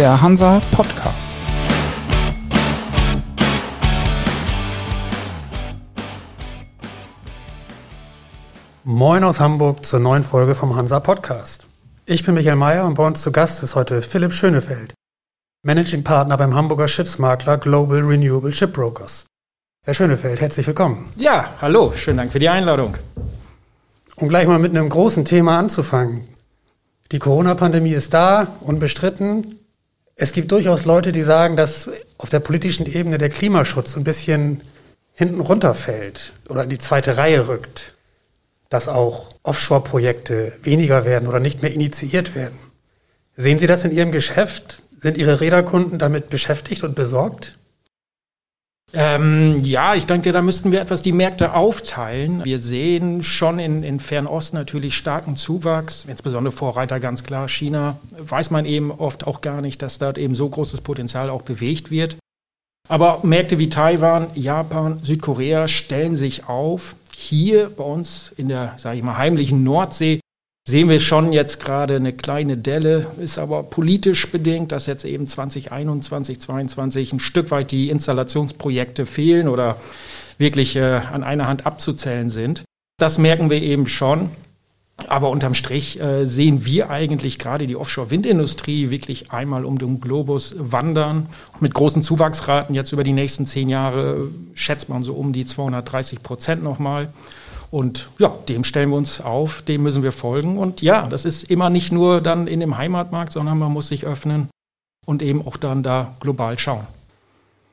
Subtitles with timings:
[0.00, 1.28] der Hansa Podcast.
[8.82, 11.66] Moin aus Hamburg zur neuen Folge vom Hansa Podcast.
[12.06, 14.94] Ich bin Michael Mayer und bei uns zu Gast ist heute Philipp Schönefeld,
[15.64, 19.26] Managing Partner beim Hamburger Schiffsmakler Global Renewable Shipbrokers.
[19.84, 21.12] Herr Schönefeld, herzlich willkommen.
[21.16, 22.96] Ja, hallo, schönen Dank für die Einladung.
[24.16, 26.26] Um gleich mal mit einem großen Thema anzufangen.
[27.12, 29.59] Die Corona-Pandemie ist da, unbestritten.
[30.20, 31.88] Es gibt durchaus Leute, die sagen, dass
[32.18, 34.60] auf der politischen Ebene der Klimaschutz ein bisschen
[35.14, 37.94] hinten runterfällt oder in die zweite Reihe rückt
[38.70, 42.58] dass auch Offshore-Projekte weniger werden oder nicht mehr initiiert werden.
[43.36, 44.80] Sehen Sie das in Ihrem Geschäft?
[44.96, 47.58] Sind Ihre Räderkunden damit beschäftigt und besorgt?
[48.92, 52.44] Ähm, ja, ich denke, da müssten wir etwas die Märkte aufteilen.
[52.44, 57.98] Wir sehen schon in, in Fernost natürlich starken Zuwachs, insbesondere Vorreiter ganz klar China.
[58.18, 61.90] Weiß man eben oft auch gar nicht, dass dort eben so großes Potenzial auch bewegt
[61.90, 62.16] wird.
[62.88, 68.96] Aber Märkte wie Taiwan, Japan, Südkorea stellen sich auf hier bei uns in der, sage
[68.98, 70.19] ich mal, heimlichen Nordsee
[70.70, 75.26] sehen wir schon jetzt gerade eine kleine Delle, ist aber politisch bedingt, dass jetzt eben
[75.26, 79.76] 2021, 2022 ein Stück weit die Installationsprojekte fehlen oder
[80.38, 82.62] wirklich äh, an einer Hand abzuzählen sind.
[82.98, 84.30] Das merken wir eben schon.
[85.08, 90.54] Aber unterm Strich äh, sehen wir eigentlich gerade die Offshore-Windindustrie wirklich einmal um den Globus
[90.58, 91.26] wandern.
[91.58, 96.22] Mit großen Zuwachsraten jetzt über die nächsten zehn Jahre schätzt man so um die 230
[96.22, 97.08] Prozent nochmal.
[97.70, 100.58] Und ja, dem stellen wir uns auf, dem müssen wir folgen.
[100.58, 104.06] Und ja, das ist immer nicht nur dann in dem Heimatmarkt, sondern man muss sich
[104.06, 104.48] öffnen
[105.06, 106.86] und eben auch dann da global schauen.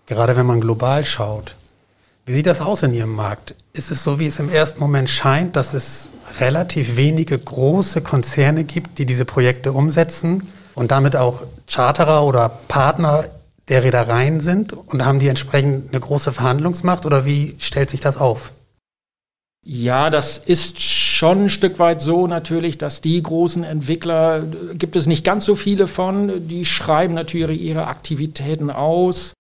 [0.06, 1.56] Gerade wenn man global schaut,
[2.26, 3.56] wie sieht das aus in Ihrem Markt?
[3.74, 8.66] Ist es so, wie es im ersten Moment scheint, dass es relativ wenige große Konzerne
[8.66, 13.26] gibt, die diese Projekte umsetzen und damit auch Charterer oder Partner
[13.70, 18.18] der Reedereien sind und haben die entsprechend eine große Verhandlungsmacht oder wie stellt sich das
[18.18, 18.52] auf?
[19.70, 24.44] Ja, das ist schon ein Stück weit so natürlich, dass die großen Entwickler,
[24.76, 29.34] gibt es nicht ganz so viele von, die schreiben natürlich ihre Aktivitäten aus.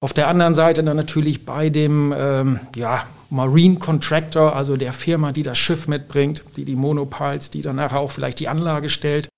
[0.00, 5.30] Auf der anderen Seite dann natürlich bei dem ähm, ja, Marine Contractor, also der Firma,
[5.30, 9.28] die das Schiff mitbringt, die die Monopiles, die dann nachher auch vielleicht die Anlage stellt,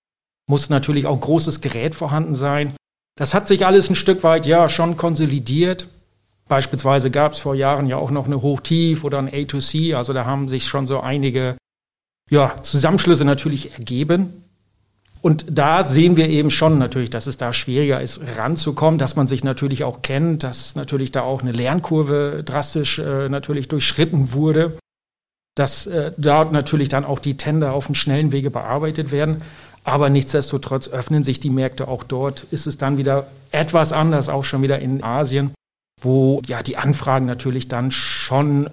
[0.49, 2.73] muss natürlich auch großes Gerät vorhanden sein.
[3.19, 5.87] Das hat sich alles ein Stück weit ja schon konsolidiert.
[6.51, 10.25] Beispielsweise gab es vor Jahren ja auch noch eine Hochtief oder ein A2C, also da
[10.25, 11.55] haben sich schon so einige
[12.29, 14.43] ja, Zusammenschlüsse natürlich ergeben.
[15.23, 19.29] Und da sehen wir eben schon natürlich, dass es da schwieriger ist, ranzukommen, dass man
[19.29, 24.77] sich natürlich auch kennt, dass natürlich da auch eine Lernkurve drastisch äh, natürlich durchschritten wurde,
[25.55, 29.43] dass äh, dort natürlich dann auch die Tender auf dem schnellen Wege bearbeitet werden.
[29.85, 32.45] Aber nichtsdestotrotz öffnen sich die Märkte auch dort.
[32.51, 35.53] Ist es dann wieder etwas anders, auch schon wieder in Asien,
[36.01, 38.71] wo ja die Anfragen natürlich dann schon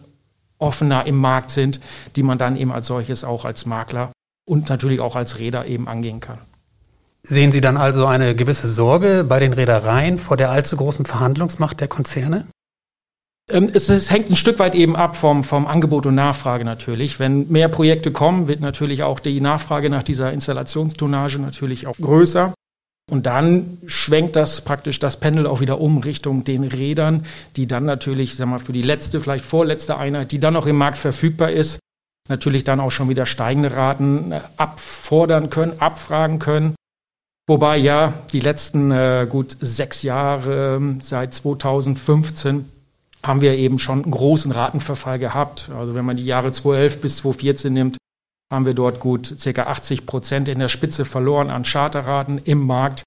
[0.58, 1.80] offener im Markt sind,
[2.16, 4.12] die man dann eben als solches auch als Makler
[4.46, 6.40] und natürlich auch als Räder eben angehen kann.
[7.24, 11.82] Sehen Sie dann also eine gewisse Sorge bei den Reedereien vor der allzu großen Verhandlungsmacht
[11.82, 12.48] der Konzerne?
[13.50, 17.20] Ähm, es, es, hängt ein Stück weit eben ab vom, vom Angebot und Nachfrage natürlich.
[17.20, 22.54] Wenn mehr Projekte kommen, wird natürlich auch die Nachfrage nach dieser Installationstonnage natürlich auch größer.
[23.10, 27.26] Und dann schwenkt das praktisch das Pendel auch wieder um Richtung den Rädern,
[27.56, 30.76] die dann natürlich, sag mal, für die letzte, vielleicht vorletzte Einheit, die dann noch im
[30.76, 31.80] Markt verfügbar ist,
[32.28, 36.76] natürlich dann auch schon wieder steigende Raten äh, abfordern können, abfragen können.
[37.48, 42.70] Wobei ja die letzten äh, gut sechs Jahre, ähm, seit 2015,
[43.24, 45.70] haben wir eben schon einen großen Ratenverfall gehabt.
[45.74, 47.98] Also wenn man die Jahre 2011 bis 2014 nimmt,
[48.52, 49.64] haben wir dort gut ca.
[49.64, 53.04] 80 Prozent in der Spitze verloren an Charterraten im Markt.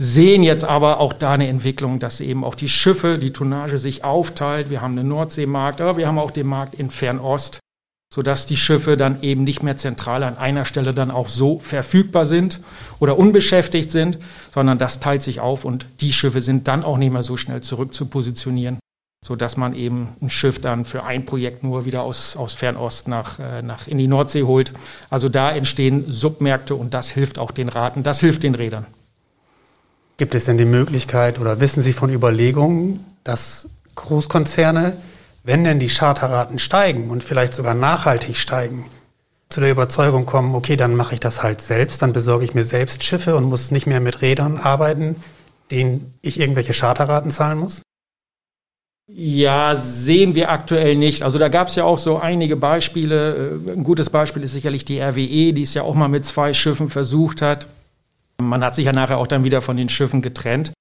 [0.00, 4.04] Sehen jetzt aber auch da eine Entwicklung, dass eben auch die Schiffe, die Tonnage sich
[4.04, 4.70] aufteilt.
[4.70, 7.60] Wir haben einen Nordseemarkt, aber wir haben auch den Markt in Fernost
[8.12, 12.26] sodass die Schiffe dann eben nicht mehr zentral an einer Stelle dann auch so verfügbar
[12.26, 12.60] sind
[12.98, 14.18] oder unbeschäftigt sind,
[14.52, 17.60] sondern das teilt sich auf und die Schiffe sind dann auch nicht mehr so schnell
[17.60, 18.79] zurück zu positionieren,
[19.24, 23.38] sodass man eben ein Schiff dann für ein Projekt nur wieder aus, aus Fernost nach,
[23.38, 24.72] äh, nach in die Nordsee holt.
[25.10, 28.86] Also da entstehen Submärkte und das hilft auch den Raten, das hilft den Rädern.
[30.16, 34.96] Gibt es denn die Möglichkeit oder wissen Sie von Überlegungen, dass Großkonzerne
[35.42, 38.86] wenn denn die Charterraten steigen und vielleicht sogar nachhaltig steigen,
[39.48, 42.64] zu der Überzeugung kommen, okay, dann mache ich das halt selbst, dann besorge ich mir
[42.64, 45.16] selbst Schiffe und muss nicht mehr mit Rädern arbeiten,
[45.70, 47.82] denen ich irgendwelche Charterraten zahlen muss?
[49.12, 51.22] Ja, sehen wir aktuell nicht.
[51.22, 53.60] Also da gab es ja auch so einige Beispiele.
[53.66, 56.54] Äh, ein gutes Beispiel ist sicherlich die RWE, die es ja auch mal mit zwei
[56.54, 57.66] Schiffen versucht hat.
[58.40, 60.72] Man hat sich ja nachher auch dann wieder von den Schiffen getrennt.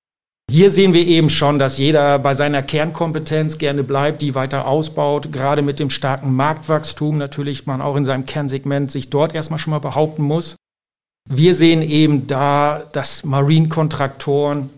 [0.50, 5.32] Hier sehen wir eben schon, dass jeder bei seiner Kernkompetenz gerne bleibt, die weiter ausbaut,
[5.32, 9.72] gerade mit dem starken Marktwachstum natürlich man auch in seinem Kernsegment sich dort erstmal schon
[9.72, 10.56] mal behaupten muss.
[11.30, 14.72] Wir sehen eben da, dass Marine-Kontraktoren,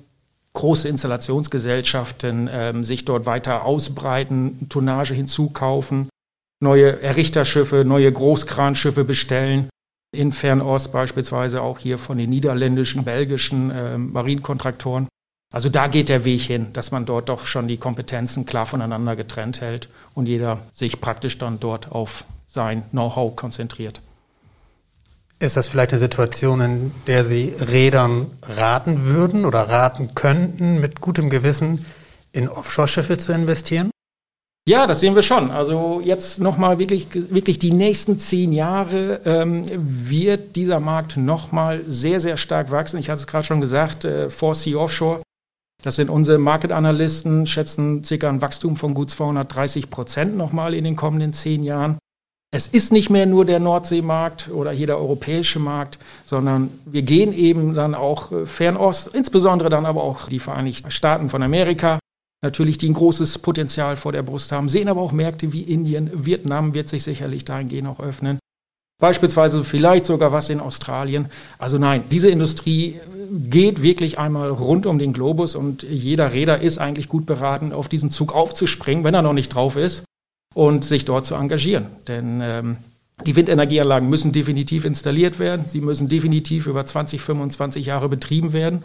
[0.53, 6.09] große Installationsgesellschaften ähm, sich dort weiter ausbreiten, Tonnage hinzukaufen,
[6.61, 9.69] neue Errichterschiffe, neue Großkranschiffe bestellen.
[10.13, 15.07] In Fernost beispielsweise auch hier von den niederländischen, belgischen äh, Marinekontraktoren.
[15.53, 19.15] Also da geht der Weg hin, dass man dort doch schon die Kompetenzen klar voneinander
[19.15, 24.01] getrennt hält und jeder sich praktisch dann dort auf sein Know-how konzentriert.
[25.41, 31.01] Ist das vielleicht eine Situation, in der Sie Rädern raten würden oder raten könnten, mit
[31.01, 31.85] gutem Gewissen
[32.31, 33.89] in Offshore-Schiffe zu investieren?
[34.67, 35.49] Ja, das sehen wir schon.
[35.49, 42.19] Also jetzt nochmal wirklich, wirklich die nächsten zehn Jahre ähm, wird dieser Markt nochmal sehr,
[42.19, 42.99] sehr stark wachsen.
[42.99, 45.21] Ich hatte es gerade schon gesagt, äh, 4C Offshore
[45.81, 50.95] das sind unsere Market-Analysten, schätzen circa ein Wachstum von gut 230 Prozent nochmal in den
[50.95, 51.97] kommenden zehn Jahren.
[52.53, 57.33] Es ist nicht mehr nur der Nordseemarkt oder hier der europäische Markt, sondern wir gehen
[57.33, 61.99] eben dann auch äh, Fernost, insbesondere dann aber auch die Vereinigten Staaten von Amerika,
[62.43, 66.11] natürlich, die ein großes Potenzial vor der Brust haben, sehen aber auch Märkte wie Indien,
[66.13, 68.37] Vietnam wird sich sicherlich dahingehend auch öffnen.
[68.99, 71.27] Beispielsweise vielleicht sogar was in Australien.
[71.57, 72.99] Also nein, diese Industrie
[73.31, 77.87] geht wirklich einmal rund um den Globus und jeder Räder ist eigentlich gut beraten, auf
[77.87, 80.03] diesen Zug aufzuspringen, wenn er noch nicht drauf ist
[80.53, 81.87] und sich dort zu engagieren.
[82.07, 82.77] Denn ähm,
[83.25, 88.81] die Windenergieanlagen müssen definitiv installiert werden, sie müssen definitiv über 20, 25 Jahre betrieben werden.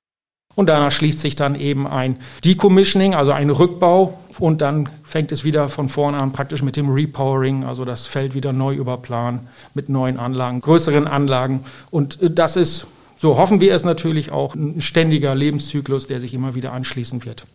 [0.54, 4.18] Und danach schließt sich dann eben ein Decommissioning, also ein Rückbau.
[4.38, 8.34] Und dann fängt es wieder von vorne an praktisch mit dem Repowering, also das Feld
[8.34, 9.40] wieder neu überplanen
[9.74, 11.64] mit neuen Anlagen, größeren Anlagen.
[11.90, 12.86] Und äh, das ist
[13.16, 17.46] so hoffen wir es natürlich auch, ein ständiger Lebenszyklus, der sich immer wieder anschließen wird.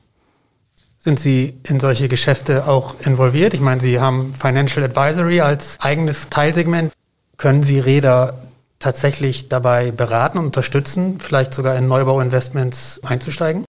[1.04, 3.56] Sind Sie in solche Geschäfte auch involviert?
[3.56, 6.94] Ich meine, Sie haben Financial Advisory als eigenes Teilsegment.
[7.38, 8.38] Können Sie Räder
[8.78, 13.66] tatsächlich dabei beraten und unterstützen, vielleicht sogar in Neubauinvestments einzusteigen?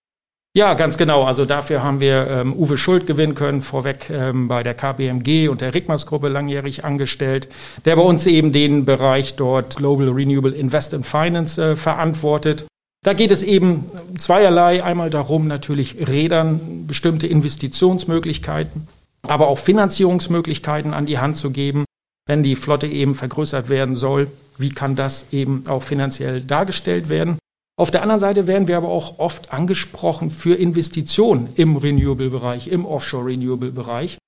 [0.55, 1.25] Ja, ganz genau.
[1.25, 5.63] Also dafür haben wir ähm, Uwe Schuld gewinnen können, vorweg ähm, bei der KPMG und
[5.63, 7.49] der Rigmas-Gruppe langjährig angestellt,
[7.87, 12.67] der bei uns eben den Bereich dort Global Renewable Invest and Finance äh, verantwortet.
[13.05, 13.85] Da geht es eben
[14.17, 14.83] zweierlei.
[14.85, 18.87] Einmal darum, natürlich Rädern bestimmte Investitionsmöglichkeiten,
[19.23, 21.85] aber auch Finanzierungsmöglichkeiten an die Hand zu geben,
[22.27, 24.29] wenn die Flotte eben vergrößert werden soll.
[24.57, 27.39] Wie kann das eben auch finanziell dargestellt werden?
[27.77, 32.85] Auf der anderen Seite werden wir aber auch oft angesprochen für Investitionen im Renewable-Bereich, im
[32.85, 34.19] Offshore-Renewable-Bereich.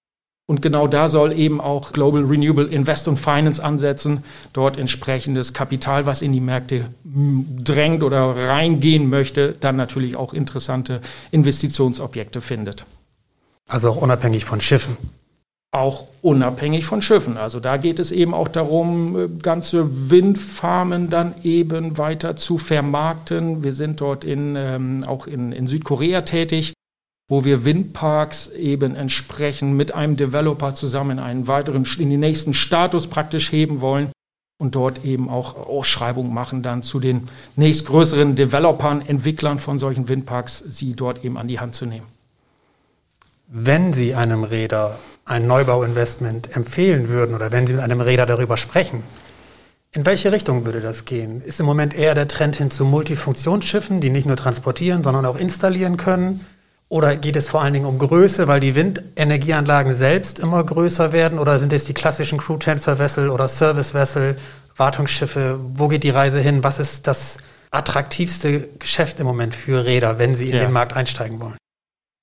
[0.47, 6.05] Und genau da soll eben auch Global Renewable Invest und Finance ansetzen, dort entsprechendes Kapital,
[6.05, 11.01] was in die Märkte hm, drängt oder reingehen möchte, dann natürlich auch interessante
[11.31, 12.85] Investitionsobjekte findet.
[13.67, 14.99] Also auch unabhängig von Schiffen
[15.75, 17.37] auch unabhängig von Schiffen.
[17.37, 23.65] Also da geht es eben auch darum, äh, ganze Windfarmen dann eben weiter zu vermarkten.
[23.65, 26.75] Wir sind dort in, ähm, auch in, in Südkorea tätig,
[27.29, 33.07] wo wir Windparks eben entsprechend mit einem Developer zusammen einen weiteren, in den nächsten Status
[33.07, 34.11] praktisch heben wollen
[34.59, 40.63] und dort eben auch Ausschreibungen machen dann zu den nächstgrößeren Developern, Entwicklern von solchen Windparks,
[40.69, 42.07] sie dort eben an die Hand zu nehmen.
[43.49, 48.57] Wenn Sie einem Räder ein Neubauinvestment empfehlen würden oder wenn Sie mit einem Räder darüber
[48.57, 49.03] sprechen,
[49.93, 51.41] in welche Richtung würde das gehen?
[51.41, 55.37] Ist im Moment eher der Trend hin zu Multifunktionsschiffen, die nicht nur transportieren, sondern auch
[55.37, 56.45] installieren können?
[56.89, 61.39] Oder geht es vor allen Dingen um Größe, weil die Windenergieanlagen selbst immer größer werden?
[61.39, 64.37] Oder sind es die klassischen Crew Transfer Vessel oder Service Vessel,
[64.77, 65.59] Wartungsschiffe?
[65.75, 66.63] Wo geht die Reise hin?
[66.63, 67.39] Was ist das
[67.71, 70.61] attraktivste Geschäft im Moment für Räder, wenn sie in ja.
[70.63, 71.57] den Markt einsteigen wollen?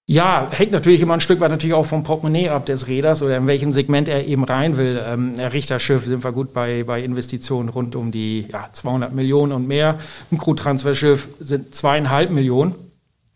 [0.08, 3.38] Ja, hängt natürlich immer ein Stück weit natürlich auch vom Portemonnaie ab des Räders oder
[3.38, 5.02] in welchem Segment er eben rein will.
[5.06, 9.68] Ähm, Richterschiff sind wir gut bei, bei Investitionen rund um die ja, 200 Millionen und
[9.68, 10.00] mehr.
[10.32, 12.76] Ein Crew-Transferschiff sind zweieinhalb Millionen.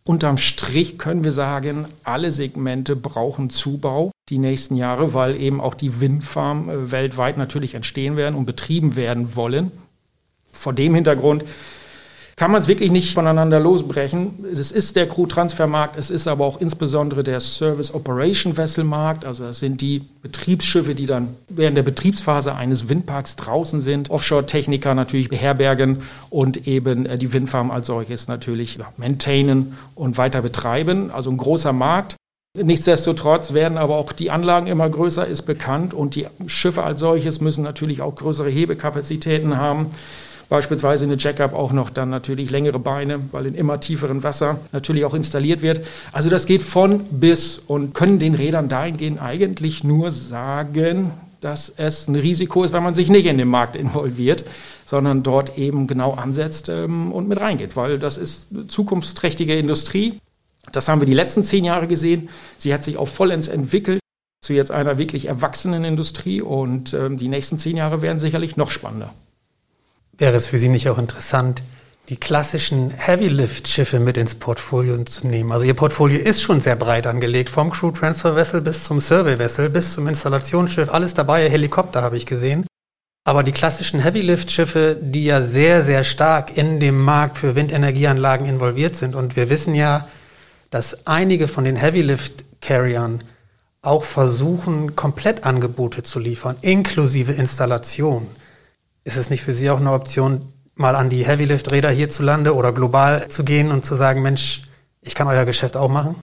[0.07, 5.73] Unterm Strich können wir sagen, alle Segmente brauchen Zubau die nächsten Jahre, weil eben auch
[5.73, 9.71] die Windfarmen äh, weltweit natürlich entstehen werden und betrieben werden wollen.
[10.51, 11.43] Vor dem Hintergrund
[12.37, 14.45] kann man es wirklich nicht voneinander losbrechen.
[14.51, 19.23] Es ist der Crew-Transfermarkt, es ist aber auch insbesondere der Service Operation Vessel Markt.
[19.23, 24.09] Also das sind die Betriebsschiffe, die dann während der Betriebsphase eines Windparks draußen sind.
[24.09, 31.11] Offshore-Techniker natürlich beherbergen und eben äh, die Windfarm als solches natürlich maintainen und weiter betreiben.
[31.11, 32.17] Also ein großer Markt.
[32.61, 35.93] Nichtsdestotrotz werden aber auch die Anlagen immer größer, ist bekannt.
[35.93, 39.91] Und die Schiffe als solches müssen natürlich auch größere Hebekapazitäten haben
[40.49, 45.05] beispielsweise eine Jackup auch noch dann natürlich längere Beine, weil in immer tieferen Wasser natürlich
[45.05, 45.85] auch installiert wird.
[46.11, 51.11] Also das geht von bis und können den Rädern dahingehend eigentlich nur sagen,
[51.41, 54.43] dass es ein Risiko ist, weil man sich nicht in den Markt involviert,
[54.85, 60.19] sondern dort eben genau ansetzt ähm, und mit reingeht, weil das ist eine zukunftsträchtige Industrie.
[60.71, 62.29] Das haben wir die letzten zehn Jahre gesehen.
[62.57, 63.99] Sie hat sich auch vollends entwickelt
[64.41, 68.69] zu jetzt einer wirklich erwachsenen Industrie und ähm, die nächsten zehn Jahre werden sicherlich noch
[68.69, 69.13] spannender.
[70.17, 71.61] Wäre es für Sie nicht auch interessant,
[72.07, 75.51] die klassischen Heavy-Lift-Schiffe mit ins Portfolio zu nehmen?
[75.51, 79.37] Also Ihr Portfolio ist schon sehr breit angelegt, vom Crew Transfer Vessel bis zum Survey
[79.37, 82.65] Vessel bis zum Installationsschiff, alles dabei, Helikopter habe ich gesehen.
[83.25, 88.95] Aber die klassischen Heavy-Lift-Schiffe, die ja sehr, sehr stark in dem Markt für Windenergieanlagen involviert
[88.95, 90.07] sind und wir wissen ja,
[90.69, 93.21] dass einige von den Heavy-Lift-Carriern
[93.81, 98.27] auch versuchen, Komplettangebote zu liefern, inklusive Installation.
[99.05, 103.27] Ist es nicht für Sie auch eine Option, mal an die Heavylift-Räder hierzulande oder global
[103.29, 104.63] zu gehen und zu sagen, Mensch,
[105.01, 106.15] ich kann euer Geschäft auch machen?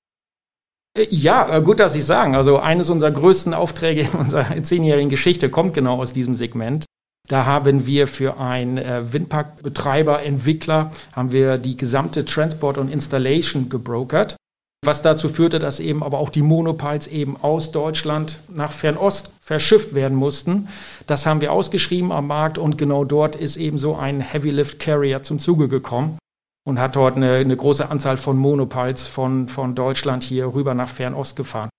[0.99, 2.35] Äh, ja, äh, gut, dass Sie sagen.
[2.35, 6.85] Also eines unserer größten Aufträge in unserer zehnjährigen Geschichte kommt genau aus diesem Segment.
[7.29, 13.69] Da haben wir für einen äh, Windparkbetreiber, Entwickler, haben wir die gesamte Transport und Installation
[13.69, 14.37] gebrokert
[14.85, 19.95] was dazu führte, dass eben aber auch die Monopiles eben aus Deutschland nach Fernost verschifft
[19.95, 20.69] werden mussten.
[21.07, 24.81] Das haben wir ausgeschrieben am Markt und genau dort ist eben so ein Heavy Lift
[24.81, 26.19] Carrier zum Zuge gekommen
[26.65, 30.89] und hat dort eine, eine große Anzahl von Monopiles von, von Deutschland hier rüber nach
[30.89, 31.71] Fernost gefahren.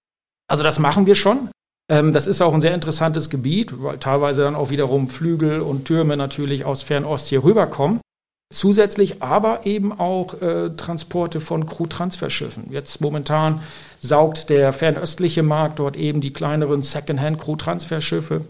[0.49, 1.49] Also das machen wir schon.
[1.91, 5.85] Ähm, das ist auch ein sehr interessantes Gebiet, weil teilweise dann auch wiederum Flügel und
[5.85, 7.99] Türme natürlich aus Fernost hier rüberkommen.
[8.53, 12.65] Zusätzlich aber eben auch äh, Transporte von Crew-Transferschiffen.
[12.69, 13.61] Jetzt momentan
[13.99, 18.41] saugt der fernöstliche Markt dort eben die kleineren Second-Hand-Crew-Transferschiffe.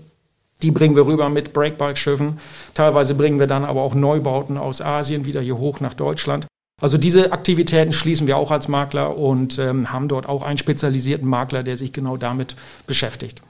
[0.62, 2.42] Die bringen wir rüber mit Breakbulk-Schiffen.
[2.74, 6.48] Teilweise bringen wir dann aber auch Neubauten aus Asien wieder hier hoch nach Deutschland.
[6.82, 11.30] Also diese Aktivitäten schließen wir auch als Makler und ähm, haben dort auch einen spezialisierten
[11.30, 12.58] Makler, der sich genau damit
[12.88, 13.42] beschäftigt.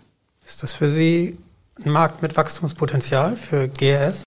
[0.46, 1.36] Ist das für Sie
[1.84, 4.24] ein Markt mit Wachstumspotenzial für GRS?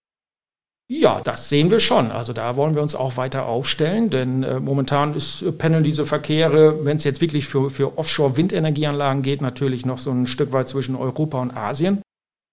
[0.88, 2.12] Ja, das sehen wir schon.
[2.12, 6.06] Also da wollen wir uns auch weiter aufstellen, denn äh, momentan ist, äh, pendeln diese
[6.06, 10.68] Verkehre, wenn es jetzt wirklich für, für Offshore-Windenergieanlagen geht, natürlich noch so ein Stück weit
[10.68, 12.00] zwischen Europa und Asien.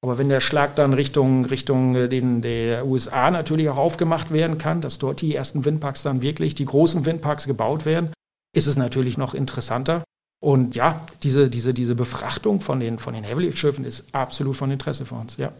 [0.03, 4.57] Aber wenn der Schlag dann Richtung, Richtung äh, den, der USA natürlich auch aufgemacht werden
[4.57, 8.13] kann, dass dort die ersten Windparks dann wirklich, die großen Windparks gebaut werden,
[8.55, 10.03] ist es natürlich noch interessanter.
[10.43, 15.05] Und ja, diese, diese, diese Befrachtung von den, von den Heavy-Schiffen ist absolut von Interesse
[15.05, 15.53] für uns, ja.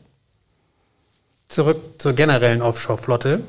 [1.53, 3.41] Zurück zur generellen Offshore-Flotte.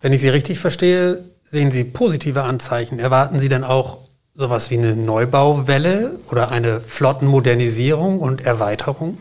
[0.00, 3.00] Wenn ich Sie richtig verstehe, sehen Sie positive Anzeichen.
[3.00, 3.98] Erwarten Sie denn auch
[4.32, 9.18] sowas wie eine Neubauwelle oder eine Flottenmodernisierung und Erweiterung?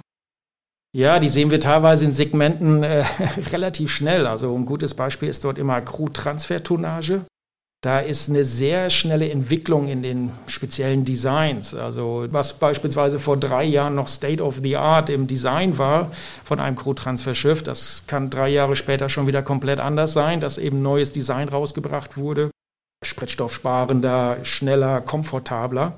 [0.94, 3.06] Ja, die sehen wir teilweise in Segmenten äh,
[3.52, 4.28] relativ schnell.
[4.28, 7.22] Also ein gutes Beispiel ist dort immer Crew-Transfertonnage.
[7.84, 11.74] Da ist eine sehr schnelle Entwicklung in den speziellen Designs.
[11.74, 16.12] Also was beispielsweise vor drei Jahren noch State of the Art im Design war
[16.44, 20.84] von einem Crew-Transfer-Schiff, das kann drei Jahre später schon wieder komplett anders sein, dass eben
[20.84, 22.52] neues Design rausgebracht wurde.
[23.04, 25.94] Spritstoffsparender, schneller, komfortabler.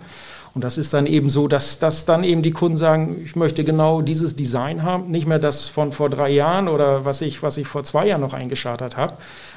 [0.56, 3.64] Und das ist dann eben so, dass, dass dann eben die Kunden sagen, ich möchte
[3.64, 7.58] genau dieses Design haben, nicht mehr das von vor drei Jahren oder was ich, was
[7.58, 9.14] ich vor zwei Jahren noch eingeschartet habe.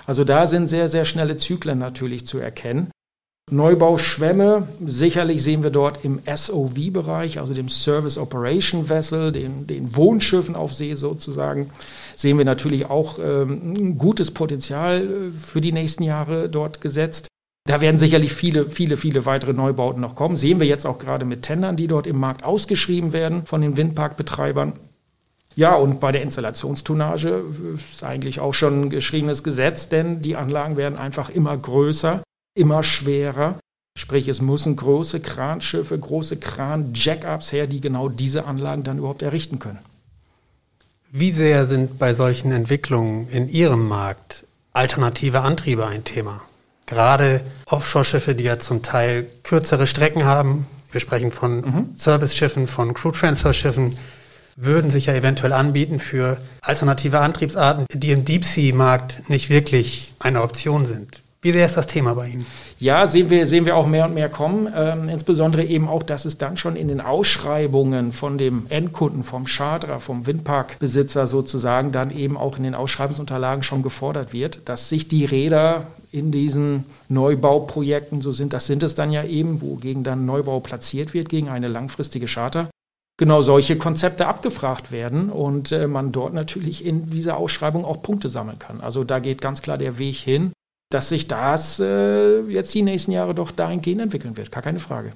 [0.06, 2.90] Also da sind sehr, sehr schnelle Zyklen natürlich zu erkennen.
[3.48, 10.56] Neubauschwämme, sicherlich sehen wir dort im SOV-Bereich, also dem Service Operation Vessel, den, den Wohnschiffen
[10.56, 11.70] auf See sozusagen,
[12.16, 17.28] sehen wir natürlich auch ähm, ein gutes Potenzial äh, für die nächsten Jahre dort gesetzt.
[17.68, 20.36] Da werden sicherlich viele, viele, viele weitere Neubauten noch kommen.
[20.36, 23.76] Sehen wir jetzt auch gerade mit Tendern, die dort im Markt ausgeschrieben werden von den
[23.76, 24.72] Windparkbetreibern.
[25.56, 27.42] Ja, und bei der Installationstonnage
[27.92, 32.22] ist eigentlich auch schon ein geschriebenes Gesetz, denn die Anlagen werden einfach immer größer,
[32.54, 33.58] immer schwerer.
[33.98, 39.58] Sprich, es müssen große Kranschiffe, große Kran-Jackups her, die genau diese Anlagen dann überhaupt errichten
[39.58, 39.78] können.
[41.10, 44.44] Wie sehr sind bei solchen Entwicklungen in Ihrem Markt
[44.74, 46.42] alternative Antriebe ein Thema?
[46.84, 50.66] Gerade Offshore-Schiffe, die ja zum Teil kürzere Strecken haben.
[50.92, 51.96] Wir sprechen von mhm.
[51.96, 53.96] Service-Schiffen, von Crew-Transfer-Schiffen,
[54.56, 60.86] würden sich ja eventuell anbieten für alternative Antriebsarten, die im Deep-Sea-Markt nicht wirklich eine Option
[60.86, 61.22] sind.
[61.42, 62.46] Wie sehr ist das Thema bei Ihnen?
[62.80, 64.66] Ja, sehen wir, sehen wir auch mehr und mehr kommen.
[64.74, 69.46] Ähm, insbesondere eben auch, dass es dann schon in den Ausschreibungen von dem Endkunden, vom
[69.46, 75.06] Charterer, vom Windparkbesitzer sozusagen, dann eben auch in den Ausschreibungsunterlagen schon gefordert wird, dass sich
[75.06, 80.26] die Räder in diesen Neubauprojekten, so sind das sind es dann ja eben, wogegen dann
[80.26, 82.70] Neubau platziert wird, gegen eine langfristige Charter,
[83.16, 88.28] genau solche Konzepte abgefragt werden und äh, man dort natürlich in dieser Ausschreibung auch Punkte
[88.28, 88.80] sammeln kann.
[88.80, 90.52] Also da geht ganz klar der Weg hin,
[90.90, 94.52] dass sich das äh, jetzt die nächsten Jahre doch dahingehend entwickeln wird.
[94.52, 95.12] Gar keine Frage.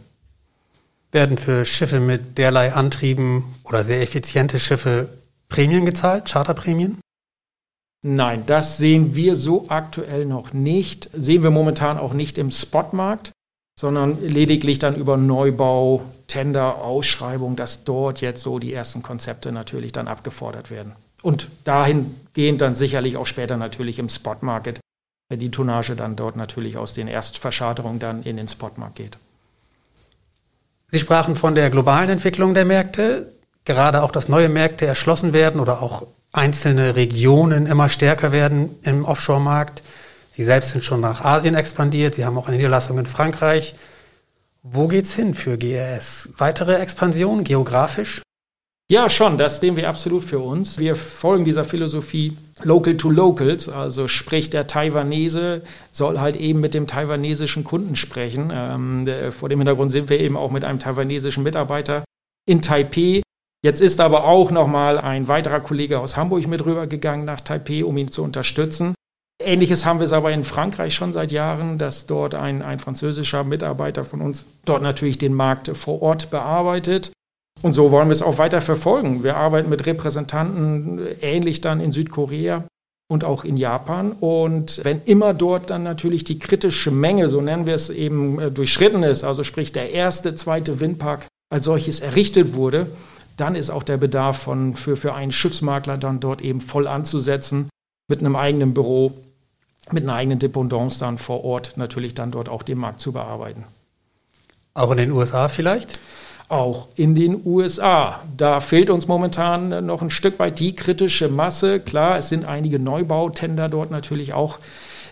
[1.12, 5.08] Werden für Schiffe mit derlei Antrieben oder sehr effiziente Schiffe
[5.48, 6.98] Prämien gezahlt, Charterprämien?
[8.02, 11.10] Nein, das sehen wir so aktuell noch nicht.
[11.12, 13.32] Sehen wir momentan auch nicht im Spotmarkt,
[13.78, 19.92] sondern lediglich dann über Neubau, Tender, Ausschreibung, dass dort jetzt so die ersten Konzepte natürlich
[19.92, 20.92] dann abgefordert werden.
[21.22, 24.80] Und dahingehend dann sicherlich auch später natürlich im Spotmarket,
[25.28, 29.18] wenn die Tonnage dann dort natürlich aus den Erstverscharterungen dann in den Spotmarkt geht.
[30.90, 33.32] Sie sprachen von der globalen Entwicklung der Märkte,
[33.64, 39.04] gerade auch, dass neue Märkte erschlossen werden oder auch einzelne Regionen immer stärker werden im
[39.04, 39.82] Offshore-Markt.
[40.32, 43.74] Sie selbst sind schon nach Asien expandiert, Sie haben auch eine Niederlassung in Frankreich.
[44.62, 46.28] Wo geht's hin für GRS?
[46.36, 48.20] Weitere Expansion geografisch?
[48.90, 50.76] Ja, schon, das sehen wir absolut für uns.
[50.76, 55.62] Wir folgen dieser Philosophie Local to Locals, also sprich der Taiwanese
[55.92, 58.52] soll halt eben mit dem taiwanesischen Kunden sprechen.
[58.52, 62.04] Ähm, vor dem Hintergrund sind wir eben auch mit einem taiwanesischen Mitarbeiter
[62.46, 63.22] in Taipei.
[63.64, 67.96] Jetzt ist aber auch nochmal ein weiterer Kollege aus Hamburg mit rübergegangen nach Taipei, um
[67.96, 68.94] ihn zu unterstützen.
[69.42, 73.42] Ähnliches haben wir es aber in Frankreich schon seit Jahren, dass dort ein, ein französischer
[73.42, 77.10] Mitarbeiter von uns dort natürlich den Markt vor Ort bearbeitet.
[77.62, 79.24] Und so wollen wir es auch weiter verfolgen.
[79.24, 82.64] Wir arbeiten mit Repräsentanten ähnlich dann in Südkorea
[83.10, 84.12] und auch in Japan.
[84.12, 88.50] Und wenn immer dort dann natürlich die kritische Menge, so nennen wir es eben, äh,
[88.50, 92.86] durchschritten ist, also sprich der erste, zweite Windpark als solches errichtet wurde,
[93.36, 97.68] dann ist auch der Bedarf von, für, für einen Schiffsmakler dann dort eben voll anzusetzen,
[98.08, 99.12] mit einem eigenen Büro,
[99.92, 103.64] mit einer eigenen Dependance dann vor Ort natürlich dann dort auch den Markt zu bearbeiten.
[104.74, 106.00] Auch in den USA vielleicht?
[106.48, 108.20] Auch in den USA.
[108.36, 111.80] Da fehlt uns momentan noch ein Stück weit die kritische Masse.
[111.80, 114.58] Klar, es sind einige Neubautender dort natürlich auch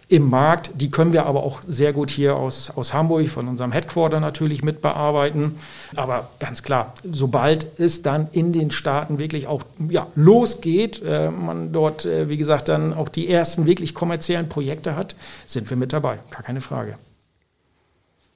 [0.09, 0.71] im Markt.
[0.75, 4.63] Die können wir aber auch sehr gut hier aus, aus Hamburg, von unserem Headquarter natürlich
[4.63, 5.57] mit bearbeiten.
[5.97, 11.73] Aber ganz klar, sobald es dann in den Staaten wirklich auch ja, losgeht, äh, man
[11.73, 15.15] dort, äh, wie gesagt, dann auch die ersten wirklich kommerziellen Projekte hat,
[15.47, 16.19] sind wir mit dabei.
[16.31, 16.97] Gar keine Frage.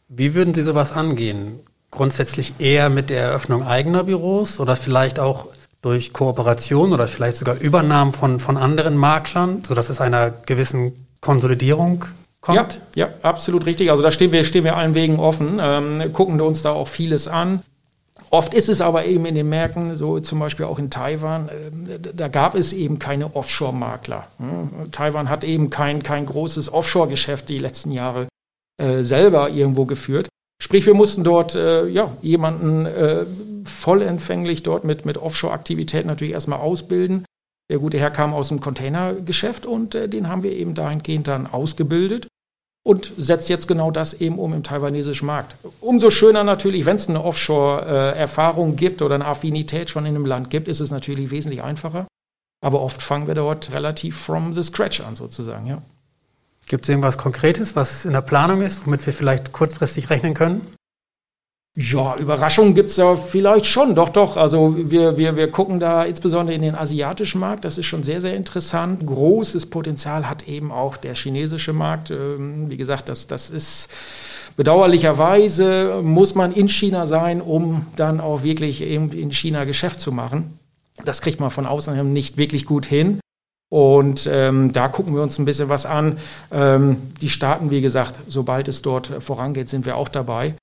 [0.08, 1.60] Wie würden Sie sowas angehen?
[1.90, 5.46] Grundsätzlich eher mit der Eröffnung eigener Büros oder vielleicht auch
[5.80, 12.04] durch Kooperation oder vielleicht sogar Übernahmen von, von anderen Maklern, sodass es einer gewissen Konsolidierung
[12.42, 12.80] kommt?
[12.94, 13.90] Ja, ja, absolut richtig.
[13.90, 17.26] Also da stehen wir, stehen wir allen Wegen offen, ähm, gucken uns da auch vieles
[17.28, 17.62] an.
[18.28, 21.98] Oft ist es aber eben in den Märkten, so zum Beispiel auch in Taiwan, äh,
[22.14, 24.26] da gab es eben keine Offshore-Makler.
[24.38, 24.90] Hm?
[24.90, 28.28] Taiwan hat eben kein, kein großes Offshore-Geschäft die letzten Jahre
[28.80, 30.28] äh, selber irgendwo geführt.
[30.62, 33.26] Sprich, wir mussten dort äh, ja, jemanden äh,
[33.64, 37.24] vollempfänglich dort mit, mit Offshore-Aktivitäten natürlich erstmal ausbilden,
[37.72, 41.46] der gute Herr kam aus dem Containergeschäft und äh, den haben wir eben dahingehend dann
[41.46, 42.28] ausgebildet
[42.84, 45.56] und setzt jetzt genau das eben um im taiwanesischen Markt.
[45.80, 50.50] Umso schöner natürlich, wenn es eine Offshore-Erfahrung gibt oder eine Affinität schon in einem Land
[50.50, 52.06] gibt, ist es natürlich wesentlich einfacher.
[52.62, 55.80] Aber oft fangen wir dort relativ from the scratch an, sozusagen, ja.
[56.66, 60.60] Gibt es irgendwas Konkretes, was in der Planung ist, womit wir vielleicht kurzfristig rechnen können?
[61.74, 64.36] Ja, Überraschungen gibt es ja vielleicht schon, doch, doch.
[64.36, 68.20] Also wir, wir, wir gucken da insbesondere in den asiatischen Markt, das ist schon sehr,
[68.20, 69.06] sehr interessant.
[69.06, 72.10] Großes Potenzial hat eben auch der chinesische Markt.
[72.10, 73.88] Ähm, wie gesagt, das, das ist
[74.58, 80.12] bedauerlicherweise, muss man in China sein, um dann auch wirklich eben in China Geschäft zu
[80.12, 80.58] machen.
[81.06, 83.18] Das kriegt man von außen nicht wirklich gut hin.
[83.70, 86.18] Und ähm, da gucken wir uns ein bisschen was an.
[86.52, 90.54] Ähm, die Staaten, wie gesagt, sobald es dort vorangeht, sind wir auch dabei.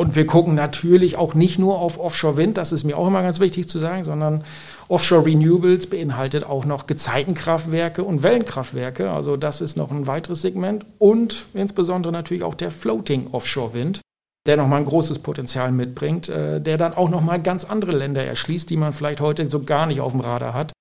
[0.00, 3.38] Und wir gucken natürlich auch nicht nur auf Offshore-Wind, das ist mir auch immer ganz
[3.38, 4.44] wichtig zu sagen, sondern
[4.88, 9.10] Offshore Renewables beinhaltet auch noch Gezeitenkraftwerke und Wellenkraftwerke.
[9.10, 14.00] Also das ist noch ein weiteres Segment und insbesondere natürlich auch der Floating Offshore Wind,
[14.46, 18.70] der nochmal ein großes Potenzial mitbringt, äh, der dann auch nochmal ganz andere Länder erschließt,
[18.70, 20.72] die man vielleicht heute so gar nicht auf dem Radar hat.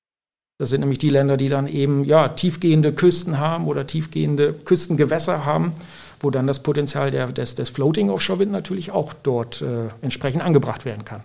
[0.61, 5.45] Das sind nämlich die Länder, die dann eben ja, tiefgehende Küsten haben oder tiefgehende Küstengewässer
[5.45, 5.73] haben
[6.19, 10.43] wo dann das Potenzial der, des, des Floating Offshore Wind natürlich auch dort äh, entsprechend
[10.43, 11.23] angebracht werden kann.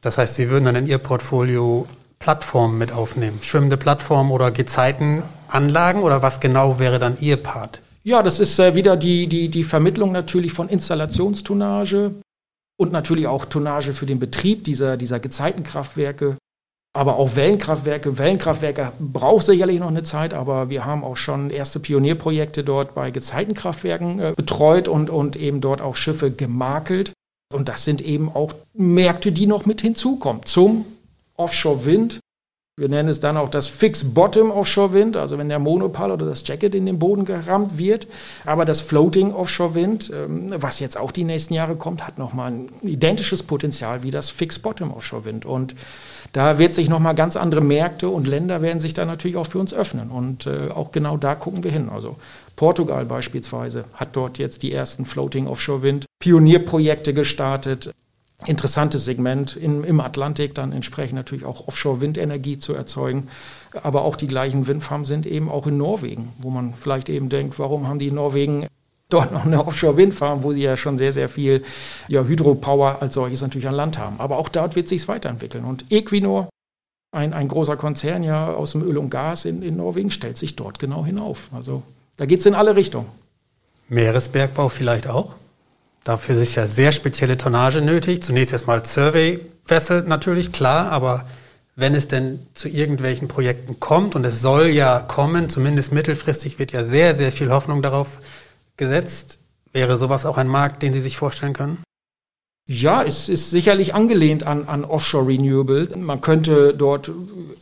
[0.00, 1.86] Das heißt, Sie würden dann in Ihr Portfolio
[2.18, 7.80] Plattformen mit aufnehmen, schwimmende Plattformen oder Gezeitenanlagen oder was genau wäre dann Ihr Part?
[8.04, 12.12] Ja, das ist äh, wieder die, die, die Vermittlung natürlich von Installationstonnage
[12.76, 16.36] und natürlich auch Tonnage für den Betrieb dieser, dieser Gezeitenkraftwerke
[16.96, 18.18] aber auch Wellenkraftwerke.
[18.18, 23.10] Wellenkraftwerke braucht sicherlich noch eine Zeit, aber wir haben auch schon erste Pionierprojekte dort bei
[23.10, 27.12] Gezeitenkraftwerken äh, betreut und, und eben dort auch Schiffe gemakelt.
[27.52, 30.86] Und das sind eben auch Märkte, die noch mit hinzukommen zum
[31.36, 32.18] Offshore-Wind.
[32.78, 36.74] Wir nennen es dann auch das Fix-Bottom Offshore-Wind, also wenn der Monopal oder das Jacket
[36.74, 38.06] in den Boden gerammt wird.
[38.44, 42.68] Aber das Floating Offshore-Wind, ähm, was jetzt auch die nächsten Jahre kommt, hat nochmal ein
[42.82, 45.44] identisches Potenzial wie das Fix-Bottom Offshore-Wind.
[45.46, 45.74] Und
[46.36, 49.58] da wird sich nochmal ganz andere Märkte und Länder werden sich da natürlich auch für
[49.58, 50.10] uns öffnen.
[50.10, 51.88] Und äh, auch genau da gucken wir hin.
[51.88, 52.16] Also
[52.56, 57.94] Portugal beispielsweise hat dort jetzt die ersten Floating Offshore Wind Pionierprojekte gestartet
[58.44, 63.28] interessantes Segment in, im Atlantik, dann entsprechend natürlich auch Offshore-Windenergie zu erzeugen.
[63.82, 67.58] Aber auch die gleichen Windfarmen sind eben auch in Norwegen, wo man vielleicht eben denkt,
[67.58, 68.66] warum haben die Norwegen
[69.08, 71.62] dort noch eine Offshore-Windfarm, wo sie ja schon sehr, sehr viel
[72.08, 74.18] ja, Hydropower als solches natürlich an Land haben.
[74.18, 75.64] Aber auch dort wird sich weiterentwickeln.
[75.64, 76.48] Und Equinor,
[77.12, 80.56] ein, ein großer Konzern ja aus dem Öl und Gas in, in Norwegen, stellt sich
[80.56, 81.48] dort genau hinauf.
[81.54, 81.82] Also
[82.16, 83.06] da geht es in alle Richtungen.
[83.88, 85.34] Meeresbergbau vielleicht auch?
[86.02, 88.22] Dafür ist ja sehr spezielle Tonnage nötig.
[88.22, 91.26] Zunächst erstmal Survey Vessel natürlich, klar, aber
[91.74, 96.72] wenn es denn zu irgendwelchen Projekten kommt, und es soll ja kommen, zumindest mittelfristig wird
[96.72, 98.06] ja sehr, sehr viel Hoffnung darauf
[98.76, 99.38] gesetzt,
[99.72, 101.82] wäre sowas auch ein Markt, den Sie sich vorstellen können?
[102.68, 105.94] Ja, es ist sicherlich angelehnt an, an Offshore Renewables.
[105.94, 107.12] Man könnte dort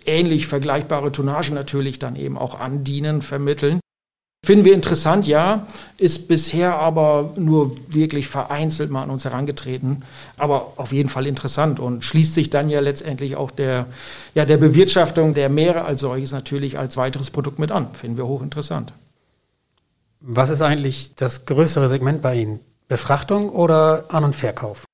[0.06, 3.80] ähnlich vergleichbare Tonnage natürlich dann eben auch andienen, vermitteln.
[4.44, 10.02] Finden wir interessant, ja, ist bisher aber nur wirklich vereinzelt mal an uns herangetreten,
[10.36, 13.86] aber auf jeden Fall interessant und schließt sich dann ja letztendlich auch der,
[14.34, 17.90] ja, der Bewirtschaftung der Meere als solches natürlich als weiteres Produkt mit an.
[17.92, 18.92] Finden wir hochinteressant.
[20.26, 22.60] Was ist eigentlich das größere Segment bei Ihnen?
[22.88, 24.86] Befrachtung oder An- und Verkauf?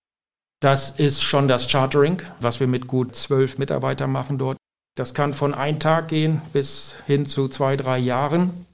[0.58, 4.56] Das ist schon das Chartering, was wir mit gut zwölf Mitarbeitern machen dort.
[4.96, 8.66] Das kann von einem Tag gehen bis hin zu zwei, drei Jahren.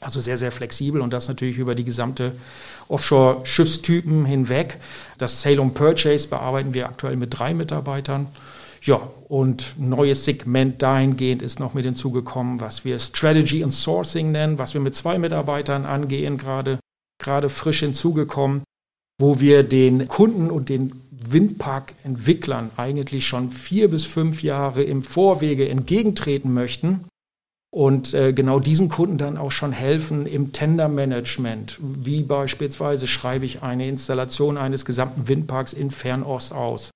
[0.00, 2.30] Also sehr, sehr flexibel und das natürlich über die gesamte
[2.86, 4.78] Offshore-Schiffstypen hinweg.
[5.18, 8.28] Das Sale und Purchase bearbeiten wir aktuell mit drei Mitarbeitern.
[8.84, 14.58] Ja, und neues Segment dahingehend ist noch mit hinzugekommen, was wir Strategy and Sourcing nennen,
[14.58, 16.78] was wir mit zwei Mitarbeitern angehen, gerade,
[17.18, 18.62] gerade frisch hinzugekommen,
[19.18, 25.66] wo wir den Kunden und den Windpark-Entwicklern eigentlich schon vier bis fünf Jahre im Vorwege
[25.66, 27.06] entgegentreten möchten
[27.74, 31.78] und äh, genau diesen Kunden dann auch schon helfen im Tendermanagement.
[31.80, 36.90] Wie beispielsweise schreibe ich eine Installation eines gesamten Windparks in Fernost aus.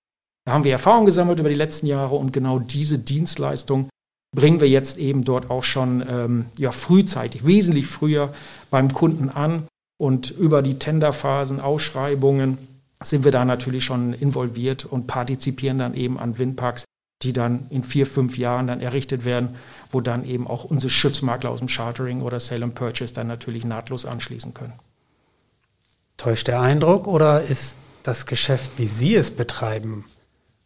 [0.48, 3.90] Da haben wir Erfahrung gesammelt über die letzten Jahre und genau diese Dienstleistung
[4.34, 8.32] bringen wir jetzt eben dort auch schon ähm, ja, frühzeitig, wesentlich früher
[8.70, 9.64] beim Kunden an.
[9.98, 12.56] Und über die Tenderphasen, Ausschreibungen
[13.04, 16.84] sind wir da natürlich schon involviert und partizipieren dann eben an Windparks,
[17.22, 19.50] die dann in vier, fünf Jahren dann errichtet werden,
[19.92, 23.66] wo dann eben auch unsere Schiffsmakler aus dem Chartering oder Sale and Purchase dann natürlich
[23.66, 24.72] nahtlos anschließen können.
[26.16, 30.06] Täuscht der Eindruck oder ist das Geschäft, wie Sie es betreiben,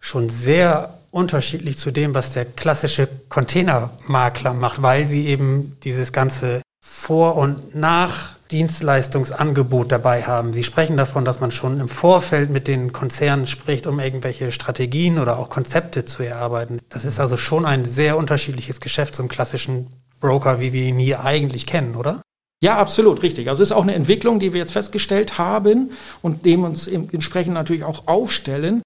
[0.03, 6.61] schon sehr unterschiedlich zu dem, was der klassische Containermakler macht, weil Sie eben dieses ganze
[6.85, 10.53] Vor- und Nach- Dienstleistungsangebot dabei haben.
[10.53, 15.19] Sie sprechen davon, dass man schon im Vorfeld mit den Konzernen spricht, um irgendwelche Strategien
[15.19, 16.79] oder auch Konzepte zu erarbeiten.
[16.91, 19.87] Das ist also schon ein sehr unterschiedliches Geschäft zum klassischen
[20.21, 22.21] Broker, wie wir ihn hier eigentlich kennen, oder?
[22.63, 23.49] Ja, absolut, richtig.
[23.49, 27.55] Also es ist auch eine Entwicklung, die wir jetzt festgestellt haben und dem uns entsprechend
[27.55, 28.83] natürlich auch aufstellen.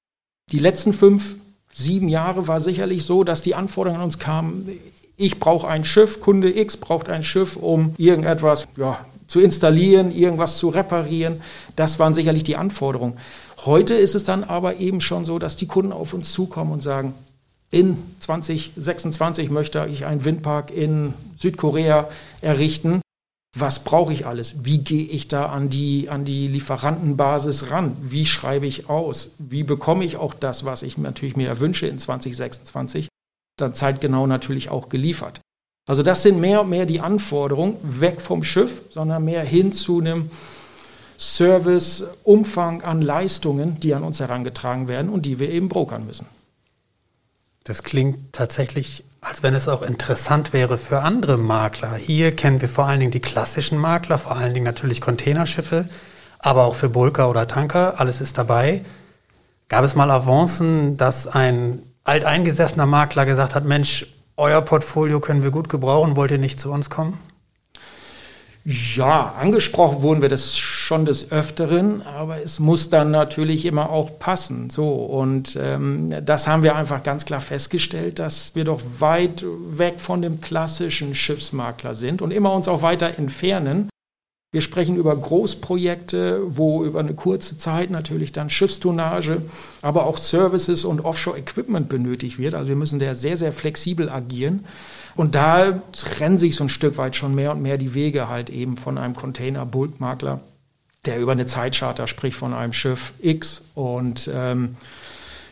[0.52, 1.35] Die letzten fünf,
[1.72, 4.78] sieben Jahre war sicherlich so, dass die Anforderungen an uns kamen,
[5.16, 10.56] ich brauche ein Schiff, Kunde X braucht ein Schiff, um irgendetwas ja, zu installieren, irgendwas
[10.59, 11.40] zu reparieren.
[11.74, 13.16] Das waren sicherlich die Anforderungen.
[13.64, 16.80] Heute ist es dann aber eben schon so, dass die Kunden auf uns zukommen und
[16.80, 17.14] sagen,
[17.72, 22.09] in 2026 möchte ich einen Windpark in Südkorea
[22.40, 23.00] errichten.
[23.59, 24.66] Was brauche ich alles?
[24.66, 27.97] Wie gehe ich da an die, an die Lieferantenbasis ran?
[28.03, 29.31] Wie schreibe ich aus?
[29.38, 33.09] Wie bekomme ich auch das, was ich natürlich mir erwünsche in 2026?
[33.57, 35.40] Dann zeitgenau natürlich auch geliefert.
[35.88, 40.01] Also das sind mehr und mehr die Anforderungen, weg vom Schiff, sondern mehr hin zu
[40.01, 40.31] einem
[41.16, 46.27] Serviceumfang an Leistungen, die an uns herangetragen werden und die wir eben brokern müssen.
[47.66, 51.96] Das klingt tatsächlich, als wenn es auch interessant wäre für andere Makler.
[51.96, 55.88] Hier kennen wir vor allen Dingen die klassischen Makler, vor allen Dingen natürlich Containerschiffe,
[56.38, 58.85] aber auch für Bulker oder Tanker, alles ist dabei.
[59.68, 65.50] Gab es mal Avancen, dass ein alteingesessener Makler gesagt hat, Mensch, euer Portfolio können wir
[65.50, 67.18] gut gebrauchen, wollt ihr nicht zu uns kommen?
[68.68, 74.18] Ja, angesprochen wurden wir das schon des Öfteren, aber es muss dann natürlich immer auch
[74.18, 74.70] passen.
[74.70, 80.00] So, und ähm, das haben wir einfach ganz klar festgestellt, dass wir doch weit weg
[80.00, 83.88] von dem klassischen Schiffsmakler sind und immer uns auch weiter entfernen.
[84.50, 89.42] Wir sprechen über Großprojekte, wo über eine kurze Zeit natürlich dann Schiffstonnage,
[89.81, 92.55] aber auch Services und Offshore-Equipment benötigt wird.
[92.55, 94.64] Also wir müssen da sehr, sehr flexibel agieren.
[95.16, 98.50] Und da trennen sich so ein Stück weit schon mehr und mehr die Wege halt
[98.50, 100.40] eben von einem Container-Bulkmakler,
[101.07, 104.76] der über eine Zeitcharter spricht von einem Schiff X und ähm,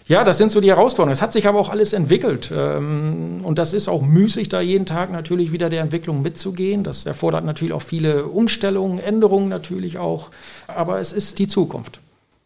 [0.06, 1.14] ja, das sind so die Herausforderungen.
[1.14, 2.52] Es hat sich aber auch alles entwickelt.
[2.54, 6.84] Ähm, und das ist auch müßig, da jeden Tag natürlich wieder der Entwicklung mitzugehen.
[6.84, 10.28] Das erfordert natürlich auch viele Umstellungen, Änderungen natürlich auch.
[10.66, 12.00] Aber es ist die Zukunft.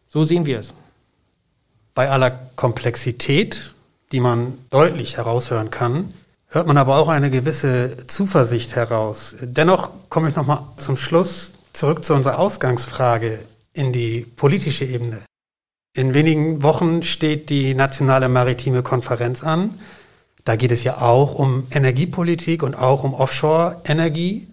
[0.07, 0.73] So sehen wir es.
[1.95, 3.73] Bei aller Komplexität,
[4.13, 6.13] die man deutlich heraushören kann,
[6.49, 9.35] hört man aber auch eine gewisse Zuversicht heraus.
[9.41, 13.39] Dennoch komme ich nochmal zum Schluss zurück zu unserer Ausgangsfrage
[13.73, 15.21] in die politische Ebene.
[15.93, 19.79] In wenigen Wochen steht die Nationale Maritime Konferenz an.
[20.43, 24.47] Da geht es ja auch um Energiepolitik und auch um Offshore-Energie.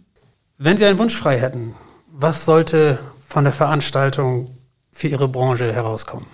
[0.59, 1.74] Wenn Sie einen Wunsch frei hätten,
[2.11, 4.50] was sollte von der Veranstaltung
[4.92, 6.26] für Ihre Branche herauskommen?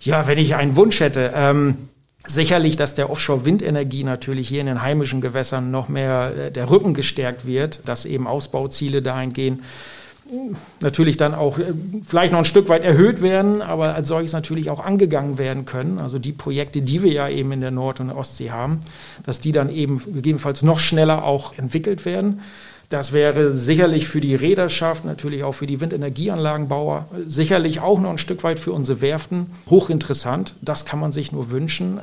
[0.00, 1.88] Ja, wenn ich einen Wunsch hätte, ähm,
[2.26, 6.94] sicherlich, dass der Offshore-Windenergie natürlich hier in den heimischen Gewässern noch mehr äh, der Rücken
[6.94, 9.60] gestärkt wird, dass eben Ausbauziele dahingehend
[10.80, 11.72] natürlich dann auch äh,
[12.04, 15.98] vielleicht noch ein Stück weit erhöht werden, aber als solches natürlich auch angegangen werden können.
[15.98, 18.80] Also die Projekte, die wir ja eben in der Nord- und Ostsee haben,
[19.24, 22.40] dass die dann eben gegebenenfalls noch schneller auch entwickelt werden.
[22.90, 28.18] Das wäre sicherlich für die Reederschaft, natürlich auch für die Windenergieanlagenbauer, sicherlich auch noch ein
[28.18, 30.54] Stück weit für unsere Werften hochinteressant.
[30.60, 32.00] Das kann man sich nur wünschen.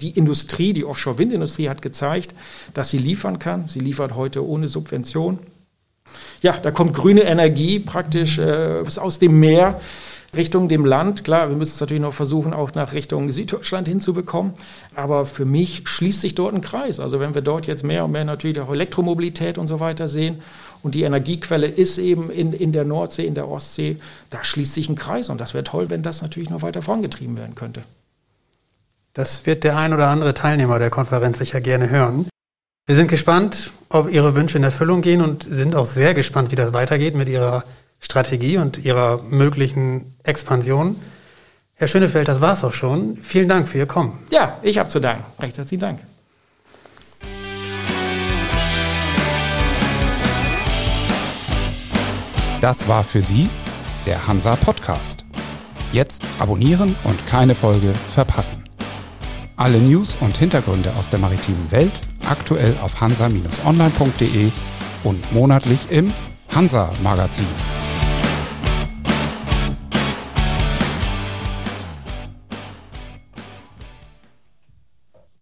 [0.00, 2.34] Die Industrie, die Offshore-Windindustrie hat gezeigt,
[2.74, 3.68] dass sie liefern kann.
[3.68, 5.38] Sie liefert heute ohne Subvention
[6.42, 9.80] ja, da kommt grüne Energie praktisch äh, aus dem Meer
[10.34, 11.24] Richtung dem Land.
[11.24, 14.52] Klar, wir müssen es natürlich noch versuchen, auch nach Richtung Süddeutschland hinzubekommen.
[14.94, 17.00] Aber für mich schließt sich dort ein Kreis.
[17.00, 20.40] Also wenn wir dort jetzt mehr und mehr natürlich auch Elektromobilität und so weiter sehen
[20.82, 23.96] und die Energiequelle ist eben in, in der Nordsee, in der Ostsee,
[24.30, 25.30] da schließt sich ein Kreis.
[25.30, 27.82] Und das wäre toll, wenn das natürlich noch weiter vorangetrieben werden könnte.
[29.20, 32.26] Das wird der ein oder andere Teilnehmer der Konferenz sicher gerne hören.
[32.86, 36.56] Wir sind gespannt, ob Ihre Wünsche in Erfüllung gehen und sind auch sehr gespannt, wie
[36.56, 37.64] das weitergeht mit Ihrer
[38.00, 40.96] Strategie und Ihrer möglichen Expansion.
[41.74, 43.18] Herr Schönefeld, das war's auch schon.
[43.18, 44.18] Vielen Dank für Ihr Kommen.
[44.30, 45.22] Ja, ich habe zu danken.
[45.38, 46.00] Recht herzlichen Dank.
[52.62, 53.50] Das war für Sie
[54.06, 55.26] der Hansa Podcast.
[55.92, 58.69] Jetzt abonnieren und keine Folge verpassen.
[59.60, 61.92] Alle News und Hintergründe aus der maritimen Welt
[62.26, 64.50] aktuell auf hansa-online.de
[65.04, 66.14] und monatlich im
[66.48, 67.44] Hansa Magazin.